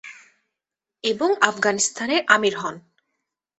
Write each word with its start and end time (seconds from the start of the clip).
এবং 1.03 1.29
আফগানিস্তানের 1.41 2.21
আমির 2.27 2.55
হন। 2.57 2.75